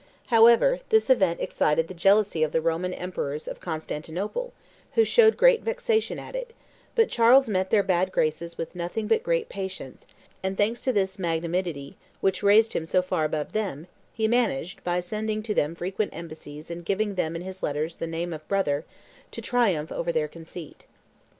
[0.29, 4.51] However, this event excited the jealousy of the Roman emperors (of Constantinople),
[4.95, 6.53] who showed great vexation at it;
[6.95, 10.07] but Charles met their bad graces with nothing but great patience,
[10.41, 14.99] and thanks to this magnanimity, which raised him so far above them, he managed, by
[15.01, 18.85] sending to them frequent embassies and giving them in his letters the name of brother,
[19.29, 20.87] to triumph over their conceit."